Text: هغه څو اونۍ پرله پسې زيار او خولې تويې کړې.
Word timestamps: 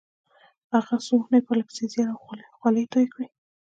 هغه 0.73 0.95
څو 1.05 1.13
اونۍ 1.19 1.39
پرله 1.45 1.63
پسې 1.67 1.83
زيار 1.93 2.07
او 2.11 2.19
خولې 2.59 2.83
تويې 2.91 3.07
کړې. 3.13 3.27